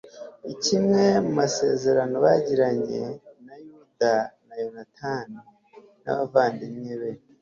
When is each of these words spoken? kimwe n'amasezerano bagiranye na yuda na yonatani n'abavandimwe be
kimwe 0.63 1.03
n'amasezerano 1.13 2.15
bagiranye 2.25 3.01
na 3.45 3.55
yuda 3.67 4.13
na 4.47 4.53
yonatani 4.61 5.37
n'abavandimwe 6.03 6.93
be 7.01 7.11